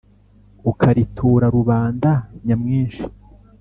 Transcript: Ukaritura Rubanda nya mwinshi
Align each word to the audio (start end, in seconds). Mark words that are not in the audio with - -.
Ukaritura 0.71 1.45
Rubanda 1.55 2.11
nya 2.45 2.55
mwinshi 2.61 3.03